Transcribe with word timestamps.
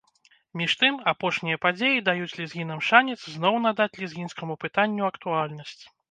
Між 0.59 0.71
тым, 0.83 0.95
апошнія 1.11 1.57
падзеі 1.65 2.01
даюць 2.07 2.31
лезгінам 2.39 2.79
шанец 2.87 3.17
зноў 3.35 3.57
надаць 3.65 3.87
лезгінскаму 4.01 4.55
пытанню 4.65 5.03
актуальнасць. 5.11 5.83